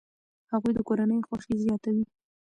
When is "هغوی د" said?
0.51-0.79